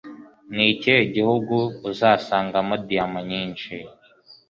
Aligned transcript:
Ni 0.55 0.65
ikihe 0.73 1.01
gihugu 1.15 1.55
Uzasangamo 1.89 2.73
diyama 2.87 3.19
nyinshi 3.29 3.71